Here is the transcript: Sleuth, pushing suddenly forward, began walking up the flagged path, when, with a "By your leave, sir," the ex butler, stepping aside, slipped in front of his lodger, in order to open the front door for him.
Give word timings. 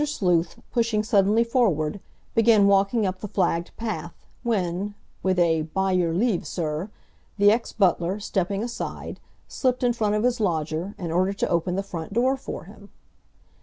Sleuth, 0.03 0.57
pushing 0.71 1.03
suddenly 1.03 1.43
forward, 1.43 1.99
began 2.33 2.65
walking 2.65 3.05
up 3.05 3.19
the 3.19 3.27
flagged 3.27 3.69
path, 3.77 4.15
when, 4.41 4.95
with 5.21 5.37
a 5.37 5.61
"By 5.61 5.91
your 5.91 6.11
leave, 6.11 6.47
sir," 6.47 6.89
the 7.37 7.51
ex 7.51 7.71
butler, 7.71 8.19
stepping 8.19 8.63
aside, 8.63 9.19
slipped 9.47 9.83
in 9.83 9.93
front 9.93 10.15
of 10.15 10.23
his 10.23 10.39
lodger, 10.39 10.95
in 10.97 11.11
order 11.11 11.33
to 11.33 11.49
open 11.49 11.75
the 11.75 11.83
front 11.83 12.13
door 12.13 12.35
for 12.35 12.63
him. 12.63 12.89